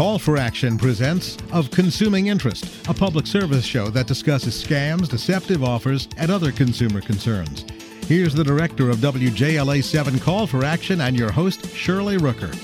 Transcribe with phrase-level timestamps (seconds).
[0.00, 5.62] Call for Action presents Of Consuming Interest, a public service show that discusses scams, deceptive
[5.62, 7.66] offers, and other consumer concerns.
[8.06, 12.54] Here's the director of WJLA 7 Call for Action and your host, Shirley Rooker.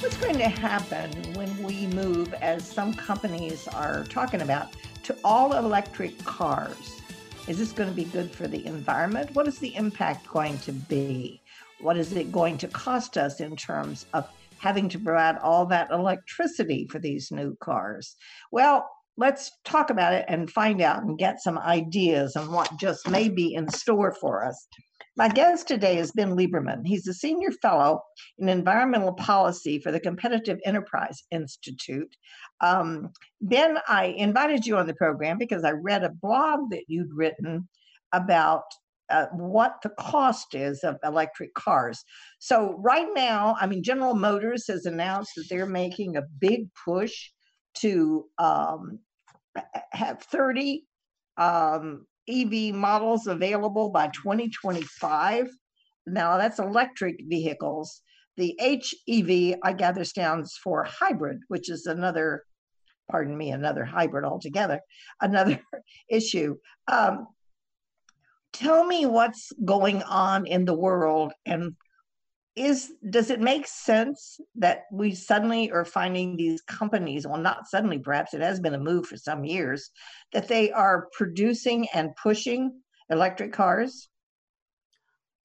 [0.00, 4.68] What's going to happen when we move, as some companies are talking about,
[5.02, 7.00] to all electric cars?
[7.48, 9.34] Is this going to be good for the environment?
[9.34, 11.40] What is the impact going to be?
[11.80, 15.90] What is it going to cost us in terms of having to provide all that
[15.90, 18.16] electricity for these new cars?
[18.52, 23.08] Well, let's talk about it and find out and get some ideas on what just
[23.08, 24.66] may be in store for us.
[25.18, 26.82] My guest today is Ben Lieberman.
[26.84, 28.02] He's a senior fellow
[28.38, 32.14] in environmental policy for the Competitive Enterprise Institute.
[32.60, 37.14] Um, ben, I invited you on the program because I read a blog that you'd
[37.14, 37.66] written
[38.12, 38.64] about
[39.10, 42.02] uh, what the cost is of electric cars.
[42.38, 47.30] So, right now, I mean, General Motors has announced that they're making a big push
[47.78, 48.98] to um,
[49.92, 50.84] have 30
[51.36, 55.48] um, EV models available by 2025.
[56.06, 58.02] Now, that's electric vehicles.
[58.36, 62.44] The HEV, I gather, stands for hybrid, which is another,
[63.10, 64.80] pardon me, another hybrid altogether,
[65.20, 65.60] another
[66.10, 66.56] issue.
[66.88, 67.26] Um,
[68.52, 71.74] tell me what's going on in the world and
[72.56, 77.98] is does it make sense that we suddenly are finding these companies well not suddenly
[77.98, 79.90] perhaps it has been a move for some years
[80.32, 82.72] that they are producing and pushing
[83.10, 84.08] electric cars?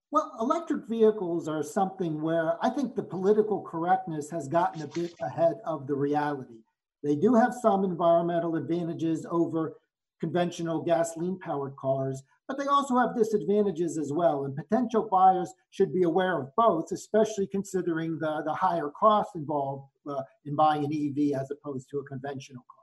[0.10, 5.14] Well electric vehicles are something where i think the political correctness has gotten a bit
[5.22, 6.60] ahead of the reality.
[7.04, 9.74] They do have some environmental advantages over
[10.22, 14.44] conventional gasoline powered cars but they also have disadvantages as well.
[14.44, 19.86] And potential buyers should be aware of both, especially considering the, the higher cost involved
[20.06, 22.81] uh, in buying an EV as opposed to a conventional car.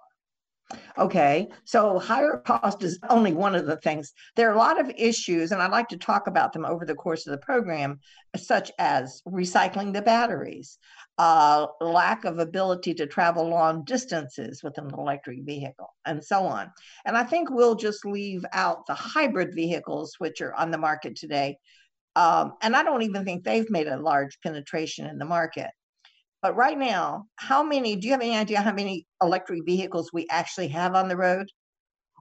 [0.98, 4.12] Okay, so higher cost is only one of the things.
[4.36, 6.94] There are a lot of issues, and I'd like to talk about them over the
[6.94, 8.00] course of the program,
[8.36, 10.76] such as recycling the batteries,
[11.16, 16.70] uh, lack of ability to travel long distances with an electric vehicle, and so on.
[17.06, 21.16] And I think we'll just leave out the hybrid vehicles, which are on the market
[21.16, 21.56] today.
[22.14, 25.70] Um, and I don't even think they've made a large penetration in the market.
[26.40, 30.26] But right now, how many, do you have any idea how many electric vehicles we
[30.30, 31.48] actually have on the road?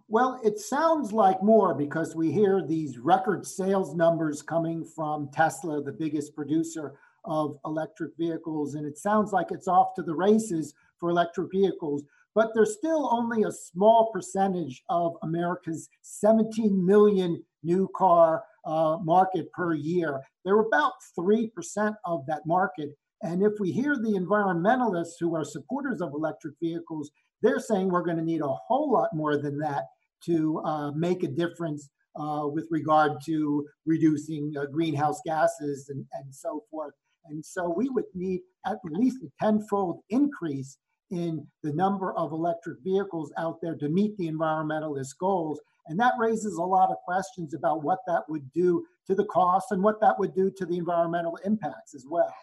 [0.10, 5.84] Well, it sounds like more because we hear these record sales numbers coming from Tesla,
[5.84, 8.76] the biggest producer of electric vehicles.
[8.76, 12.04] And it sounds like it's off to the races for electric vehicles,
[12.34, 19.52] but there's still only a small percentage of America's 17 million new car uh, market
[19.52, 20.22] per year.
[20.46, 22.90] They're about 3% of that market.
[23.24, 27.12] And if we hear the environmentalists who are supporters of electric vehicles,
[27.42, 29.86] they're saying we're going to need a whole lot more than that
[30.26, 31.90] to uh, make a difference
[32.20, 36.94] uh, with regard to reducing uh, greenhouse gases and, and so forth.
[37.26, 40.78] And so we would need at least a tenfold increase
[41.12, 45.60] in the number of electric vehicles out there to meet the environmentalist goals.
[45.88, 49.72] And that raises a lot of questions about what that would do to the cost
[49.72, 52.34] and what that would do to the environmental impacts as well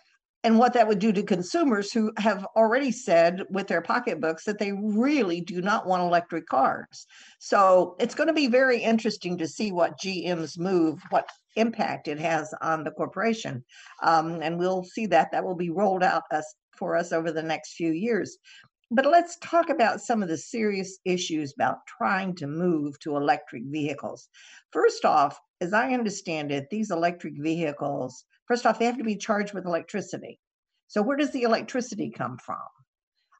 [0.44, 4.58] and what that would do to consumers who have already said with their pocketbooks that
[4.58, 7.06] they really do not want electric cars.
[7.38, 12.18] So it's going to be very interesting to see what GM's move, what impact it
[12.18, 13.64] has on the corporation.
[14.02, 17.42] Um, and we'll see that that will be rolled out us, for us over the
[17.42, 18.36] next few years.
[18.90, 23.62] But let's talk about some of the serious issues about trying to move to electric
[23.64, 24.28] vehicles.
[24.72, 29.16] First off, as I understand it, these electric vehicles First off, they have to be
[29.16, 30.38] charged with electricity.
[30.88, 32.58] So, where does the electricity come from?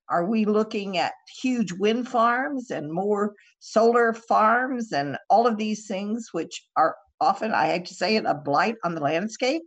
[0.09, 5.87] Are we looking at huge wind farms and more solar farms and all of these
[5.87, 9.63] things, which are often, I hate to say it, a blight on the landscape?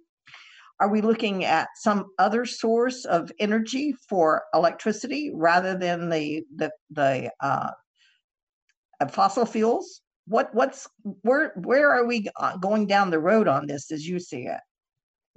[0.79, 6.71] Are we looking at some other source of energy for electricity rather than the the
[6.91, 7.71] the uh,
[9.09, 10.01] fossil fuels?
[10.27, 10.87] What what's
[11.21, 14.59] where where are we uh, going down the road on this as you see it?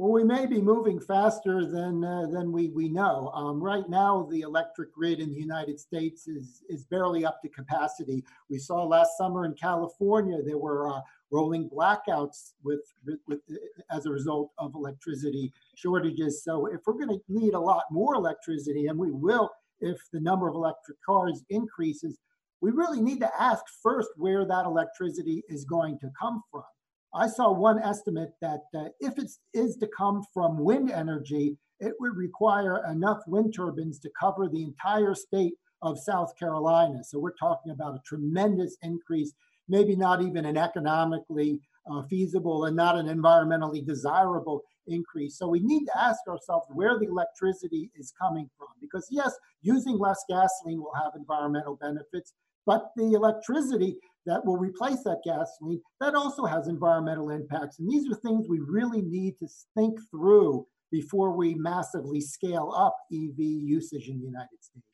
[0.00, 3.30] Well, we may be moving faster than uh, than we we know.
[3.34, 7.50] Um, right now, the electric grid in the United States is is barely up to
[7.50, 8.24] capacity.
[8.48, 11.00] We saw last summer in California there were uh,
[11.30, 13.40] rolling blackouts with, with, with
[13.90, 16.44] as a result of electricity shortages.
[16.44, 19.50] So, if we're going to need a lot more electricity, and we will
[19.80, 22.18] if the number of electric cars increases,
[22.62, 26.64] we really need to ask first where that electricity is going to come from.
[27.12, 31.94] I saw one estimate that uh, if it is to come from wind energy, it
[31.98, 37.02] would require enough wind turbines to cover the entire state of South Carolina.
[37.02, 39.32] So we're talking about a tremendous increase,
[39.68, 41.60] maybe not even an economically
[41.90, 45.36] uh, feasible and not an environmentally desirable increase.
[45.36, 48.68] So we need to ask ourselves where the electricity is coming from.
[48.80, 52.34] Because, yes, using less gasoline will have environmental benefits,
[52.66, 57.78] but the electricity that will replace that gasoline, that also has environmental impacts.
[57.78, 62.96] And these are things we really need to think through before we massively scale up
[63.12, 64.84] EV usage in the United States.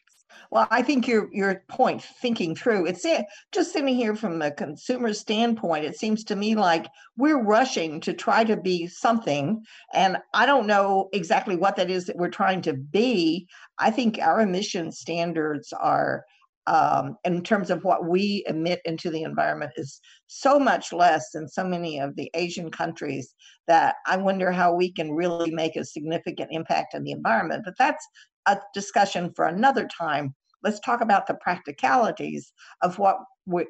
[0.50, 3.06] Well, I think your your point, thinking through, it's
[3.52, 5.84] just sitting here from the consumer standpoint.
[5.84, 6.87] It seems to me like
[7.17, 9.64] we're rushing to try to be something,
[9.94, 13.49] and I don't know exactly what that is that we're trying to be.
[13.78, 16.25] I think our emission standards are,
[16.67, 21.49] um, in terms of what we emit into the environment, is so much less than
[21.49, 23.35] so many of the Asian countries
[23.69, 27.63] that I wonder how we can really make a significant impact on the environment.
[27.65, 28.07] But that's
[28.47, 30.35] a discussion for another time.
[30.63, 32.53] Let's talk about the practicalities
[32.83, 33.19] of what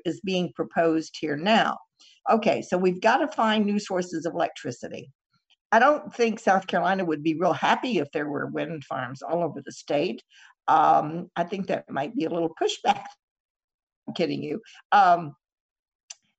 [0.04, 1.76] is being proposed here now.
[2.30, 5.10] Okay, so we've got to find new sources of electricity.
[5.72, 9.42] I don't think South Carolina would be real happy if there were wind farms all
[9.42, 10.22] over the state.
[10.68, 13.04] Um, I think that might be a little pushback.
[14.08, 14.60] I'm kidding you.
[14.92, 15.34] Um,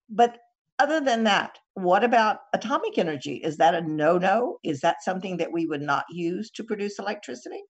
[0.09, 0.37] but
[0.79, 3.35] other than that, what about atomic energy?
[3.35, 4.57] Is that a no no?
[4.63, 7.61] Is that something that we would not use to produce electricity?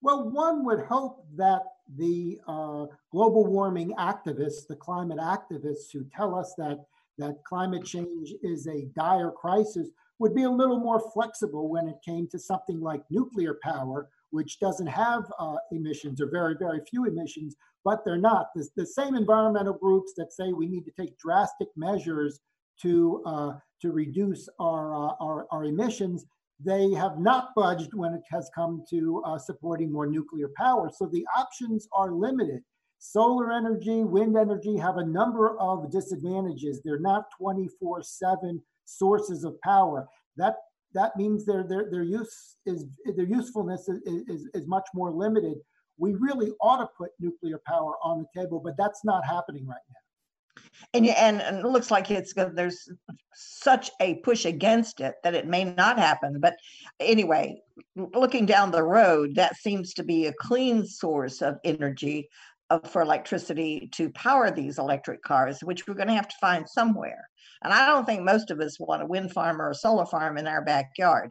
[0.00, 1.62] Well, one would hope that
[1.96, 6.84] the uh, global warming activists, the climate activists who tell us that,
[7.18, 9.88] that climate change is a dire crisis,
[10.18, 14.58] would be a little more flexible when it came to something like nuclear power, which
[14.60, 18.48] doesn't have uh, emissions or very, very few emissions, but they're not.
[18.54, 22.40] The, the, same environmental groups that say we need to take drastic measures
[22.82, 23.52] to, uh,
[23.82, 26.26] to reduce our, uh, our, our emissions
[26.64, 30.90] they have not budged when it has come to uh, supporting more nuclear power.
[30.92, 32.62] So the options are limited.
[32.98, 36.80] Solar energy, wind energy have a number of disadvantages.
[36.82, 40.08] They're not 24 7 sources of power.
[40.36, 40.56] That
[40.94, 42.86] that means their their their use is
[43.16, 45.58] their usefulness is, is, is much more limited.
[45.98, 49.80] We really ought to put nuclear power on the table, but that's not happening right
[49.88, 50.62] now.
[50.94, 52.88] And and, and it looks like it's there's
[53.34, 56.40] such a push against it that it may not happen.
[56.40, 56.56] But
[57.00, 57.60] anyway
[58.14, 62.28] looking down the road that seems to be a clean source of energy
[62.70, 66.68] uh, for electricity to power these electric cars which we're going to have to find
[66.68, 67.28] somewhere
[67.62, 70.38] and i don't think most of us want a wind farm or a solar farm
[70.38, 71.30] in our backyard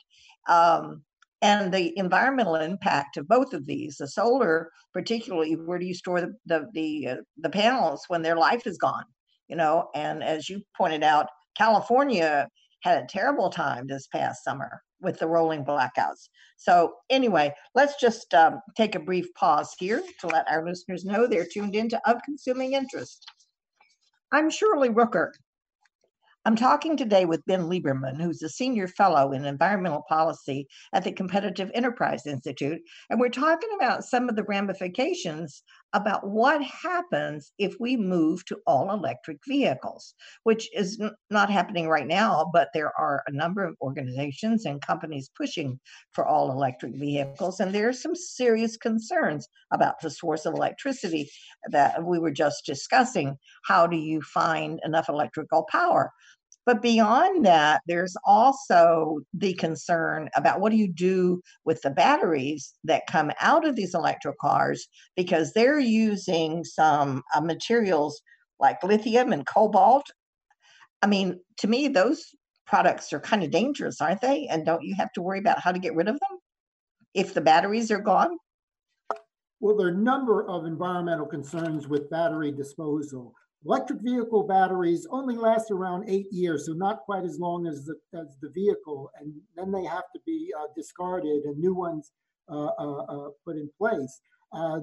[0.49, 1.01] um,
[1.41, 6.21] and the environmental impact of both of these the solar particularly where do you store
[6.21, 9.05] the the the, uh, the panels when their life is gone
[9.47, 11.27] you know, and as you pointed out,
[11.57, 12.47] California
[12.83, 16.29] had a terrible time this past summer with the rolling blackouts.
[16.57, 21.27] So, anyway, let's just um, take a brief pause here to let our listeners know
[21.27, 23.25] they're tuned into Of Consuming Interest.
[24.31, 25.31] I'm Shirley Rooker.
[26.47, 31.11] I'm talking today with Ben Lieberman, who's a senior fellow in environmental policy at the
[31.11, 32.79] Competitive Enterprise Institute.
[33.09, 35.61] And we're talking about some of the ramifications
[35.91, 40.13] about what happens if we move to all electric vehicles,
[40.43, 45.29] which is not happening right now, but there are a number of organizations and companies
[45.35, 45.77] pushing
[46.13, 47.59] for all electric vehicles.
[47.59, 51.29] And there are some serious concerns about the source of electricity
[51.71, 53.37] that we were just discussing.
[53.65, 56.13] How do you find enough electrical power?
[56.67, 62.73] But beyond that, there's also the concern about what do you do with the batteries
[62.83, 68.21] that come out of these electric cars because they're using some uh, materials
[68.59, 70.07] like lithium and cobalt.
[71.01, 74.47] I mean, to me, those products are kind of dangerous, aren't they?
[74.47, 76.37] And don't you have to worry about how to get rid of them
[77.13, 78.37] if the batteries are gone?
[79.61, 83.33] Well, there are a number of environmental concerns with battery disposal.
[83.67, 87.95] Electric vehicle batteries only last around eight years, so not quite as long as the,
[88.17, 92.13] as the vehicle, and then they have to be uh, discarded and new ones
[92.49, 94.21] uh, uh, uh put in place.
[94.53, 94.79] Uh,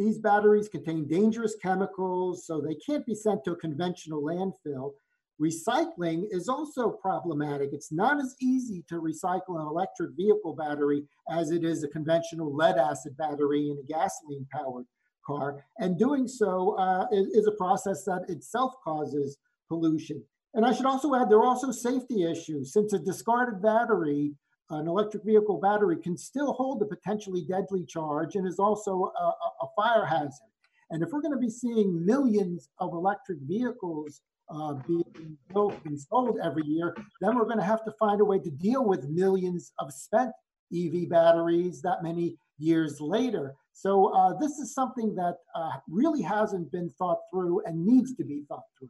[0.00, 4.94] these batteries contain dangerous chemicals, so they can't be sent to a conventional landfill.
[5.40, 7.70] Recycling is also problematic.
[7.72, 12.52] It's not as easy to recycle an electric vehicle battery as it is a conventional
[12.52, 14.86] lead acid battery in a gasoline powered
[15.26, 15.64] car.
[15.78, 19.38] And doing so uh, is, is, a process that itself causes
[19.68, 20.22] pollution.
[20.54, 22.72] And I should also add, there are also safety issues.
[22.72, 24.32] Since a discarded battery,
[24.70, 29.32] an electric vehicle battery can still hold a potentially deadly charge and is also a,
[29.64, 30.48] a fire hazard.
[30.90, 35.98] And if we're going to be seeing millions of electric vehicles uh, being built and
[35.98, 39.08] sold every year, then we're going to have to find a way to deal with
[39.08, 40.30] millions of spent
[40.74, 43.54] EV batteries that many years later.
[43.74, 48.24] So uh, this is something that uh, really hasn't been thought through and needs to
[48.24, 48.88] be thought through.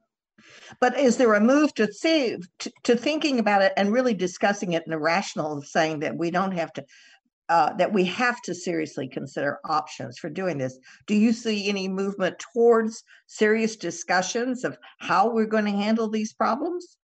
[0.78, 4.72] But is there a move to see to, to thinking about it and really discussing
[4.72, 6.84] it in a rational, saying that we don't have to
[7.48, 10.78] uh, that we have to seriously consider options for doing this.
[11.06, 16.32] Do you see any movement towards serious discussions of how we're going to handle these
[16.32, 16.96] problems?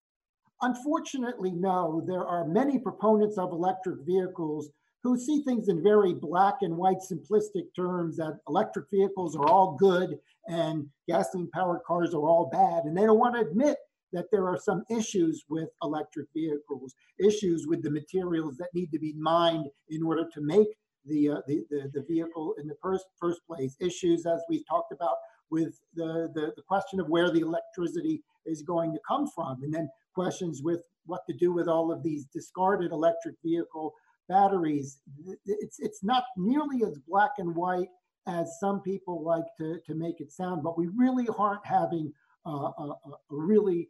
[0.61, 2.03] Unfortunately, no.
[2.07, 4.69] There are many proponents of electric vehicles
[5.03, 9.77] who see things in very black and white, simplistic terms that electric vehicles are all
[9.79, 12.85] good and gasoline powered cars are all bad.
[12.85, 13.77] And they don't want to admit
[14.11, 18.99] that there are some issues with electric vehicles, issues with the materials that need to
[18.99, 20.67] be mined in order to make
[21.05, 24.91] the, uh, the, the, the, vehicle in the first, first place, issues as we talked
[24.91, 25.15] about
[25.49, 29.73] with the, the, the question of where the electricity is going to come from, and
[29.73, 33.93] then questions with what to do with all of these discarded electric vehicle
[34.29, 34.99] batteries.
[35.45, 37.89] It's, it's not nearly as black and white
[38.27, 42.13] as some people like to, to make it sound, but we really aren't having
[42.45, 43.89] a, a, a really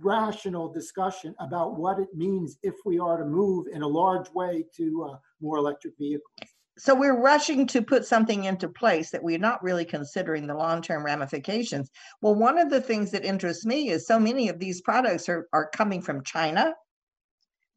[0.00, 4.64] rational discussion about what it means if we are to move in a large way
[4.76, 6.34] to uh, more electric vehicles.
[6.76, 11.04] So we're rushing to put something into place that we're not really considering the long-term
[11.04, 11.90] ramifications.
[12.22, 15.48] Well, one of the things that interests me is so many of these products are,
[15.52, 16.74] are coming from China,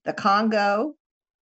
[0.05, 0.93] the Congo,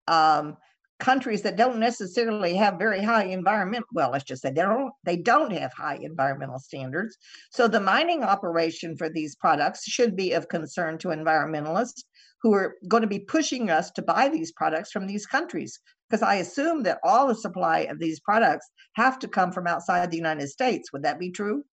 [0.10, 0.58] um,
[1.00, 5.16] countries that don't necessarily have very high environment well let's just say they don't they
[5.16, 7.18] don't have high environmental standards.
[7.52, 12.04] So the mining operation for these products should be of concern to environmentalists
[12.42, 15.80] who are going to be pushing us to buy these products from these countries.
[16.10, 20.12] Because i assume that all the supply of these products have to come from outside
[20.12, 20.92] the united states.
[20.92, 21.64] Would that be true?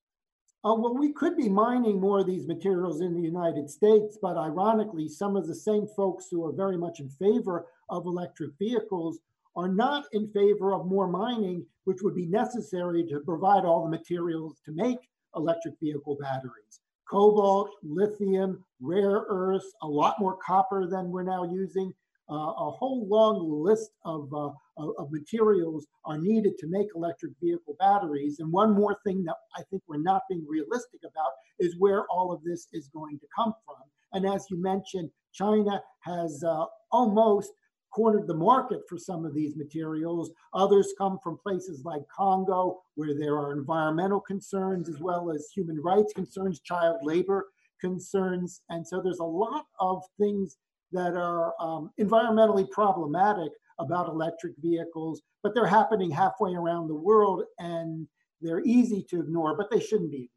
[0.65, 4.37] Uh, well, we could be mining more of these materials in the United States, but
[4.37, 9.19] ironically, some of the same folks who are very much in favor of electric vehicles
[9.57, 13.91] are not in favor of more mining, which would be necessary to provide all the
[13.91, 14.99] materials to make
[15.35, 16.81] electric vehicle batteries.
[17.09, 21.93] Cobalt, lithium, rare earths, a lot more copper than we're now using,
[22.29, 27.77] uh, a whole long list of, uh, of, materials are needed to make electric vehicle
[27.79, 28.41] batteries.
[28.41, 32.33] And one more thing that I think we're not being realistic about is where all
[32.33, 33.77] of this is going to come from.
[34.13, 37.53] And as you mentioned, China has uh, almost
[37.97, 40.31] cornered the market for some of these materials.
[40.53, 45.81] Others come from places like Congo, where there are environmental concerns as well as human
[45.81, 47.47] rights concerns, child labor
[47.81, 48.61] concerns.
[48.69, 50.59] And so there's a lot of things
[50.93, 57.45] that are um, environmentally problematic about electric vehicles, but they're happening halfway around the world
[57.59, 58.07] and
[58.43, 60.29] they're easy to ignore, but they shouldn't be.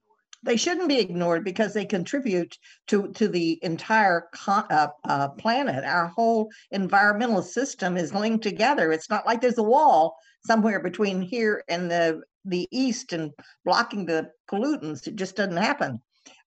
[0.43, 5.83] They shouldn't be ignored because they contribute to, to the entire con- uh, uh, planet.
[5.83, 8.91] Our whole environmental system is linked together.
[8.91, 13.31] It's not like there's a wall somewhere between here and the, the east and
[13.65, 15.07] blocking the pollutants.
[15.07, 16.01] It just doesn't happen.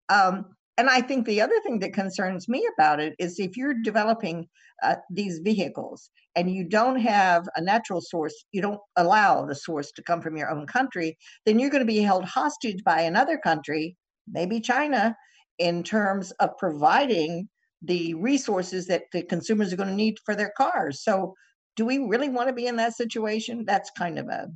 [0.08, 3.74] Um, and I think the other thing that concerns me about it is if you're
[3.82, 4.48] developing
[4.82, 9.92] uh, these vehicles and you don't have a natural source, you don't allow the source
[9.92, 13.38] to come from your own country, then you're going to be held hostage by another
[13.38, 13.96] country,
[14.30, 15.14] maybe China,
[15.58, 17.48] in terms of providing
[17.82, 21.02] the resources that the consumers are going to need for their cars.
[21.02, 21.34] So,
[21.74, 23.64] do we really want to be in that situation?
[23.66, 24.48] That's kind of a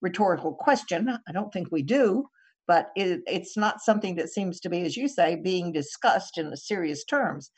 [0.00, 1.08] rhetorical question.
[1.28, 2.26] I don't think we do
[2.66, 6.54] but it, it's not something that seems to be, as you say, being discussed in
[6.56, 7.50] serious terms.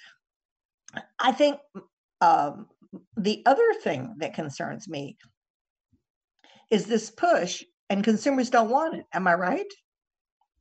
[1.18, 1.58] I think
[2.20, 2.66] um,
[3.16, 5.16] the other thing that concerns me
[6.70, 9.04] is this push, and consumers don't want it.
[9.12, 9.72] Am I right?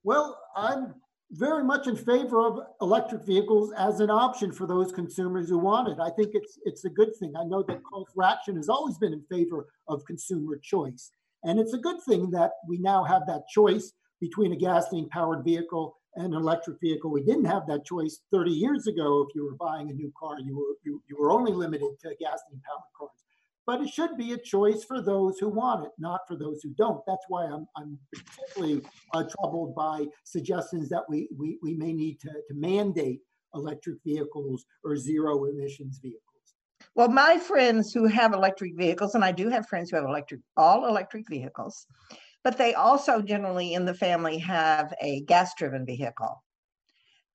[0.04, 0.94] Well, I'm
[1.32, 5.90] very much in favor of electric vehicles as an option for those consumers who want
[5.90, 5.98] it.
[6.00, 7.34] I think it's it's a good thing.
[7.36, 11.12] I know that Call Action has always been in favor of consumer choice.
[11.44, 15.44] And it's a good thing that we now have that choice between a gasoline powered
[15.44, 17.12] vehicle an electric vehicle.
[17.12, 19.26] We didn't have that choice 30 years ago.
[19.28, 22.16] If you were buying a new car, you were, you, you were only limited to
[22.20, 23.24] gasoline powered cars.
[23.68, 26.70] But it should be a choice for those who want it, not for those who
[26.78, 27.02] don't.
[27.08, 32.20] That's why I'm, I'm particularly uh, troubled by suggestions that we, we, we may need
[32.22, 33.22] to, to mandate
[33.56, 36.22] electric vehicles or zero emissions vehicles.
[36.94, 40.42] Well, my friends who have electric vehicles, and I do have friends who have electric,
[40.56, 41.88] all electric vehicles,
[42.46, 46.42] but they also generally in the family have a gas driven vehicle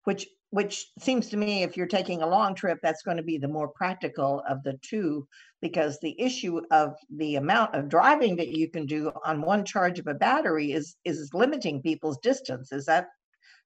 [0.05, 3.39] which which seems to me if you're taking a long trip that's going to be
[3.39, 5.27] the more practical of the two
[5.63, 9.99] because the issue of the amount of driving that you can do on one charge
[10.01, 12.73] of a battery is is limiting people's distance.
[12.73, 13.07] Is that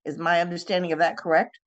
[0.04, 1.58] is my understanding of that correct?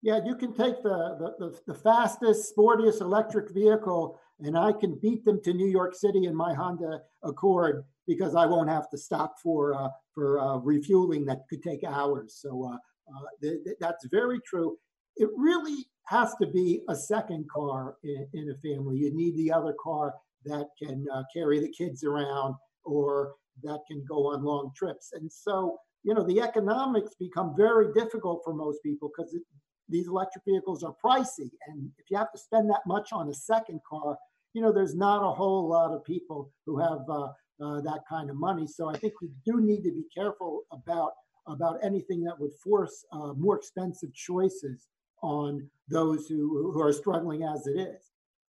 [0.00, 4.98] Yeah, you can take the, the, the, the fastest, sportiest electric vehicle and I can
[5.00, 8.98] beat them to New York City in my Honda Accord because I won't have to
[8.98, 12.38] stop for uh, for uh, refueling that could take hours.
[12.40, 14.76] So uh, uh th- th- that's very true.
[15.16, 18.98] It really has to be a second car in, in a family.
[18.98, 24.04] You need the other car that can uh, carry the kids around or that can
[24.06, 25.12] go on long trips.
[25.14, 29.34] And so, you know, the economics become very difficult for most people because
[29.88, 31.50] these electric vehicles are pricey.
[31.68, 34.18] And if you have to spend that much on a second car,
[34.54, 37.28] you know, there's not a whole lot of people who have uh,
[37.60, 38.66] uh, that kind of money.
[38.66, 41.12] So I think we do need to be careful about
[41.46, 44.88] about anything that would force uh, more expensive choices
[45.22, 48.00] on those who, who are struggling as it is.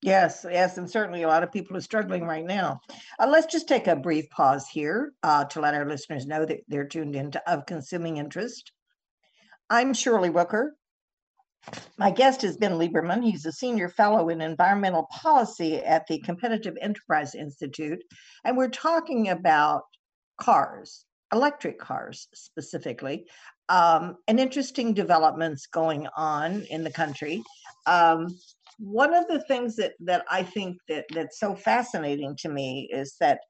[0.00, 2.80] Yes, yes, and certainly a lot of people are struggling right now.
[3.18, 6.60] Uh, let's just take a brief pause here uh, to let our listeners know that
[6.68, 8.70] they're tuned into Of Consuming Interest.
[9.70, 10.68] I'm Shirley Rooker,
[11.98, 13.22] my guest is Ben Lieberman.
[13.22, 18.02] He's a senior fellow in environmental policy at the Competitive Enterprise Institute.
[18.44, 19.82] And we're talking about
[20.40, 23.26] cars, electric cars specifically,
[23.68, 27.42] um, and interesting developments going on in the country.
[27.86, 28.28] Um,
[28.78, 33.16] one of the things that, that I think that, that's so fascinating to me is
[33.20, 33.40] that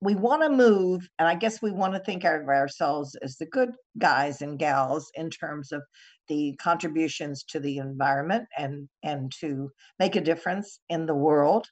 [0.00, 3.46] we want to move, and I guess we want to think of ourselves as the
[3.46, 5.82] good guys and gals in terms of
[6.28, 11.66] the contributions to the environment and and to make a difference in the world.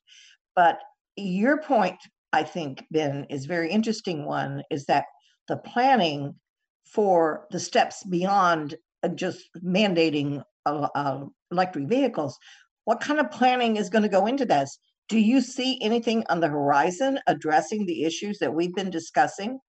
[0.57, 0.79] But
[1.17, 1.97] your point,
[2.33, 4.25] I think, Ben, is very interesting.
[4.25, 5.05] One is that
[5.49, 6.35] the planning
[6.87, 12.39] for the steps beyond uh, just mandating uh, uh, electric vehicles.
[12.85, 14.79] What kind of planning is going to go into this?
[15.09, 19.61] Do you see anything on the horizon addressing the issues that we've been discussing?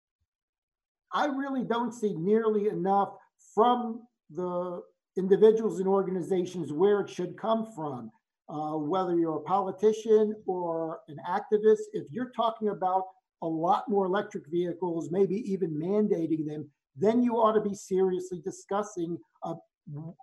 [1.13, 3.09] I really don't see nearly enough
[3.53, 4.01] from
[4.33, 4.81] the
[5.15, 8.11] individuals and organizations where it should come from.
[8.49, 13.03] Uh, whether you're a politician or an activist, if you're talking about
[13.41, 18.41] a lot more electric vehicles, maybe even mandating them, then you ought to be seriously
[18.43, 19.53] discussing uh,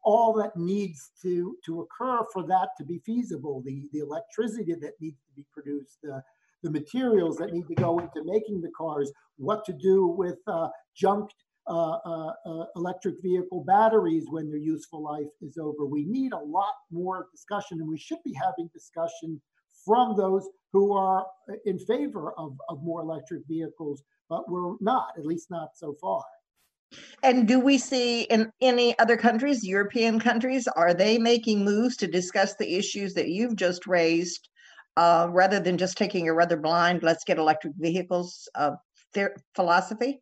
[0.05, 4.93] all that needs to to occur for that to be feasible the the electricity that
[5.01, 6.23] needs to be produced the
[6.63, 10.69] the materials that need to go into making the cars what to do with uh,
[10.97, 11.35] junked
[11.67, 15.87] uh, uh, uh, electric vehicle batteries when their useful life is over.
[15.87, 19.41] We need a lot more discussion and we should be having discussion
[19.85, 21.25] from those who are
[21.65, 26.23] in favor of, of more electric vehicles but we're not at least not so far
[27.23, 32.07] and do we see in any other countries, European countries, are they making moves to
[32.07, 34.49] discuss the issues that you've just raised
[34.97, 38.73] uh, rather than just taking a rather blind, let's get electric vehicles uh,
[39.55, 40.21] philosophy?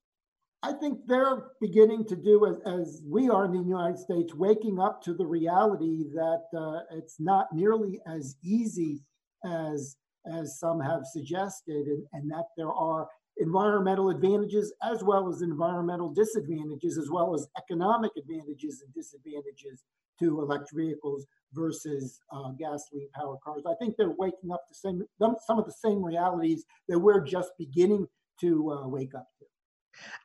[0.63, 4.79] I think they're beginning to do as, as we are in the United States, waking
[4.79, 9.03] up to the reality that uh, it's not nearly as easy
[9.45, 9.97] as
[10.33, 16.13] as some have suggested, and, and that there are environmental advantages as well as environmental
[16.13, 19.85] disadvantages, as well as economic advantages and disadvantages
[20.19, 23.63] to electric vehicles versus uh, gasoline powered cars.
[23.67, 27.53] I think they're waking up to same, some of the same realities that we're just
[27.59, 28.07] beginning
[28.41, 29.47] to uh, wake up to.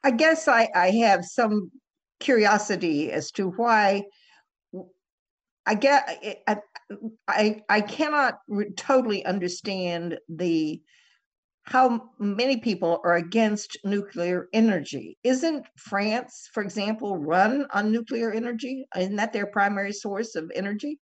[0.04, 1.72] I guess I, I have some
[2.20, 4.04] curiosity as to why
[5.66, 6.08] I get
[6.48, 6.58] I,
[7.28, 10.82] I, I cannot re- totally understand the
[11.68, 15.18] how many people are against nuclear energy.
[15.26, 18.88] Isn't France, for example, run on nuclear energy?
[18.98, 20.98] Isn't that their primary source of energy?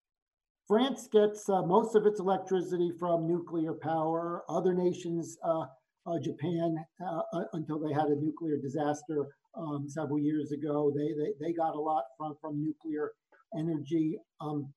[0.69, 4.45] France gets uh, most of its electricity from nuclear power.
[4.51, 5.65] Other nations, uh,
[6.07, 11.15] uh, Japan, uh, uh, until they had a nuclear disaster um, several years ago, they,
[11.15, 13.13] they, they got a lot from, from nuclear
[13.59, 14.19] energy.
[14.43, 14.71] Um,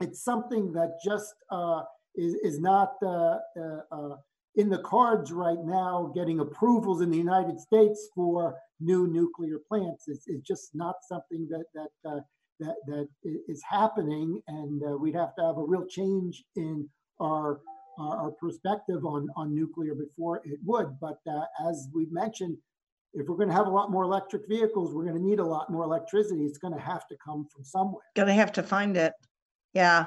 [0.00, 1.82] it's something that just uh,
[2.16, 2.94] is, is not
[4.56, 10.04] in the cards right now getting approvals in the United States for new nuclear plants.
[10.08, 12.20] It's, it's just not something that that uh,
[12.58, 16.88] that that is happening, and uh, we'd have to have a real change in
[17.20, 17.60] our
[17.98, 20.98] our perspective on on nuclear before it would.
[21.00, 22.56] But uh, as we've mentioned,
[23.14, 25.44] if we're going to have a lot more electric vehicles, we're going to need a
[25.44, 26.44] lot more electricity.
[26.44, 28.02] It's going to have to come from somewhere.
[28.14, 29.12] Going to have to find it.
[29.74, 30.06] Yeah.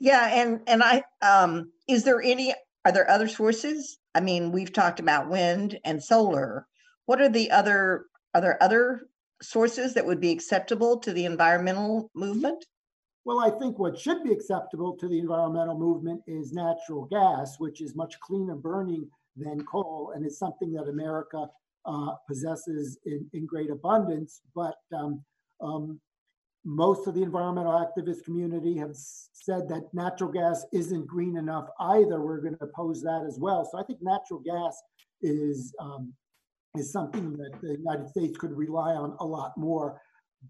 [0.00, 3.98] Yeah, and and I um is there any are there other sources?
[4.14, 6.66] I mean, we've talked about wind and solar.
[7.06, 9.08] What are the other, are there other
[9.40, 12.64] sources that would be acceptable to the environmental movement?
[13.24, 17.80] Well, I think what should be acceptable to the environmental movement is natural gas, which
[17.80, 21.46] is much cleaner burning than coal, and it's something that America
[21.86, 24.40] uh, possesses in, in, great abundance.
[24.54, 25.24] But um,
[25.60, 26.00] um,
[26.64, 32.20] most of the environmental activist community have said that natural gas isn't green enough either.
[32.20, 33.68] We're going to oppose that as well.
[33.70, 34.80] So I think natural gas
[35.22, 36.12] is um,
[36.76, 40.00] is something that the United States could rely on a lot more.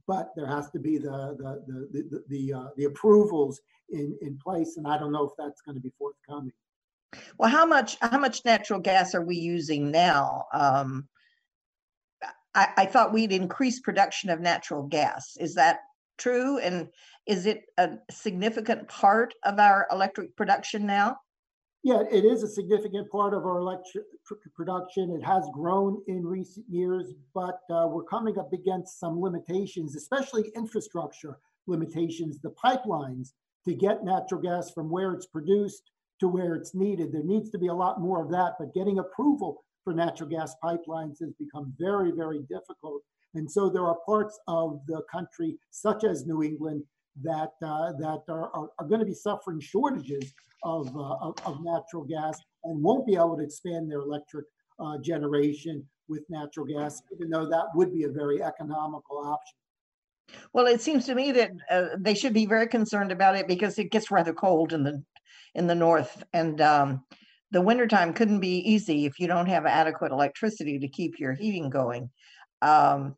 [0.07, 4.39] But there has to be the the the the the, uh, the approvals in in
[4.39, 6.53] place, and I don't know if that's going to be forthcoming.
[7.39, 10.47] Well, how much how much natural gas are we using now?
[10.53, 11.09] Um,
[12.55, 15.37] I, I thought we'd increase production of natural gas.
[15.39, 15.81] Is that
[16.23, 16.59] true?
[16.59, 16.89] And
[17.27, 21.17] is it a significant part of our electric production now?
[21.85, 24.05] Yeah, it is a significant part of our electric
[24.55, 25.11] production.
[25.11, 30.53] It has grown in recent years, but uh, we're coming up against some limitations, especially
[30.55, 33.33] infrastructure limitations, the pipelines
[33.65, 37.11] to get natural gas from where it's produced to where it's needed.
[37.11, 40.55] There needs to be a lot more of that, but getting approval for natural gas
[40.63, 43.03] pipelines has become very, very difficult.
[43.35, 46.83] And so there are parts of the country, such as New England,
[47.23, 50.33] that uh, that are, are, are, going to be suffering shortages
[50.65, 54.47] of, uh, of, of, natural gas and won't be able to expand their electric
[54.81, 59.59] uh, generation with natural gas, even though that would be a very economical option.
[60.53, 63.79] Well, it seems to me that uh, they should be very concerned about it because
[63.79, 65.03] it gets rather cold in the
[65.55, 67.05] in the north, and um,
[67.51, 71.69] the wintertime couldn't be easy if you don't have adequate electricity to keep your heating
[71.69, 72.09] going.
[72.63, 73.17] Um,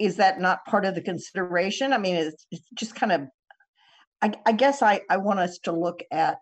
[0.00, 1.92] is that not part of the consideration?
[1.92, 3.22] I mean, it's, it's just kind of,
[4.22, 6.38] I, I guess I, I want us to look at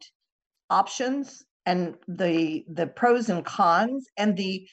[0.71, 4.67] options and the the pros and cons and the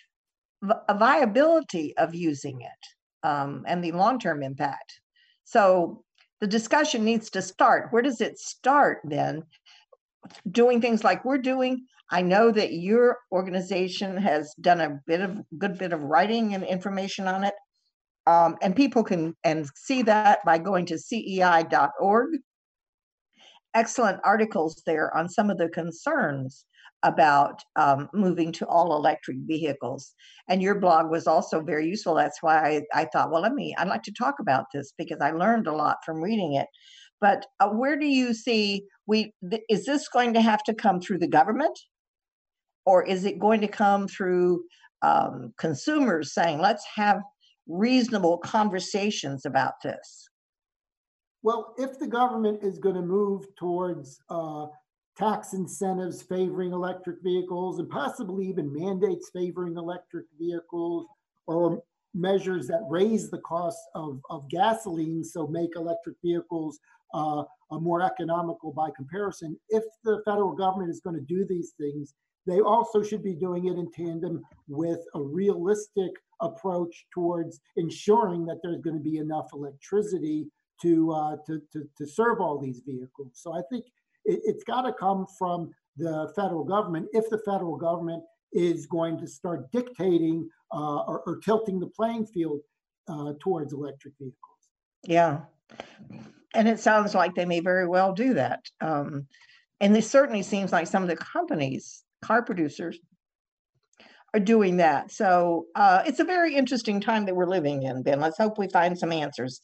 [0.91, 4.99] viability of using it um, and the long term impact.
[5.45, 6.03] So
[6.41, 7.91] the discussion needs to start.
[7.91, 9.43] Where does it start then?
[10.49, 11.85] Doing things like we're doing.
[12.11, 16.63] I know that your organization has done a bit of good bit of writing and
[16.63, 17.53] information on it.
[18.29, 22.29] Um, and people can and see that by going to cei.org.
[23.73, 26.65] Excellent articles there on some of the concerns
[27.01, 30.13] about um, moving to all electric vehicles.
[30.47, 32.13] And your blog was also very useful.
[32.13, 35.21] That's why I, I, thought, well, let me, I'd like to talk about this because
[35.21, 36.67] I learned a lot from reading it.
[37.21, 41.01] But uh, where do you see we, th- is this going to have to come
[41.01, 41.77] through the government?
[42.85, 44.65] Or is it going to come through
[45.01, 47.21] um, consumers saying, let's have
[47.69, 50.27] reasonable conversations about this?
[51.41, 54.65] Well, if the government is going to move towards uh,
[55.17, 61.07] tax incentives favoring electric vehicles and possibly even mandates favoring electric vehicles
[61.47, 61.81] or
[62.13, 66.79] measures that raise the cost of, of gasoline, so make electric vehicles
[67.13, 69.57] uh, more economical by comparison.
[69.69, 72.13] If the federal government is going to do these things,
[72.47, 78.59] they also should be doing it in tandem with a realistic approach towards ensuring that
[78.63, 80.47] there's going to be enough electricity
[80.81, 83.33] to, uh, to, to, to, serve all these vehicles.
[83.33, 83.85] So I think
[84.23, 88.23] it, it's got to come from the federal government if the federal government
[88.53, 92.61] is going to start dictating uh, or, or, tilting the playing field
[93.07, 94.35] uh, towards electric vehicles.
[95.03, 95.41] Yeah.
[96.53, 98.65] And it sounds like they may very well do that.
[98.81, 99.27] Um,
[99.81, 102.99] and this certainly seems like some of the companies, car producers,
[104.33, 105.11] are doing that.
[105.11, 108.19] So uh, it's a very interesting time that we're living in, Ben.
[108.19, 109.59] Let's hope we find some answers.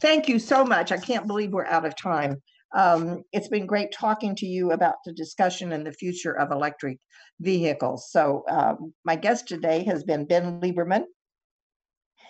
[0.00, 0.92] Thank you so much.
[0.92, 2.42] I can't believe we're out of time.
[2.74, 6.98] Um, it's been great talking to you about the discussion and the future of electric
[7.40, 8.10] vehicles.
[8.10, 11.04] So, um, my guest today has been Ben Lieberman.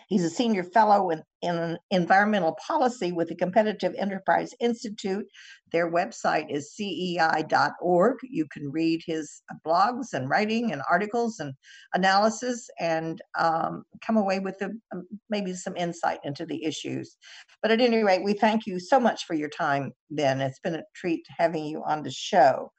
[0.07, 5.27] He's a senior fellow in, in environmental policy with the Competitive Enterprise Institute.
[5.73, 8.19] Their website is cei.org.
[8.23, 11.53] You can read his blogs and writing and articles and
[11.95, 14.81] analysis and um, come away with um,
[15.29, 17.16] maybe some insight into the issues.
[17.61, 20.40] But at any rate, we thank you so much for your time, Ben.
[20.40, 22.71] It's been a treat having you on the show.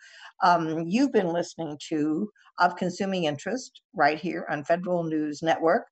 [0.43, 5.87] Um, you've been listening to Of Consuming Interest right here on Federal News Network.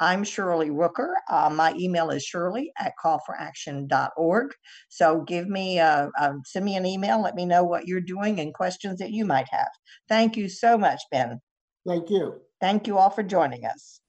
[0.00, 1.14] I'm Shirley Rooker.
[1.30, 4.54] Uh, my email is shirley at callforaction.org.
[4.88, 7.22] So give me, uh, um, send me an email.
[7.22, 9.70] Let me know what you're doing and questions that you might have.
[10.08, 11.40] Thank you so much, Ben.
[11.86, 12.40] Thank you.
[12.60, 14.00] Thank you all for joining us.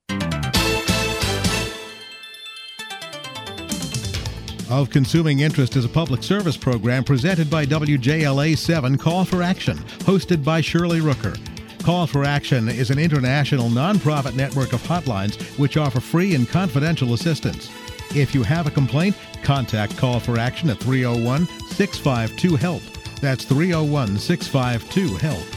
[4.70, 9.78] Of Consuming Interest is a public service program presented by WJLA 7 Call for Action,
[10.00, 11.57] hosted by Shirley Rooker.
[11.88, 17.14] Call for Action is an international nonprofit network of hotlines which offer free and confidential
[17.14, 17.70] assistance.
[18.14, 22.82] If you have a complaint, contact Call for Action at 301 652 HELP.
[23.22, 25.57] That's 301 652 HELP.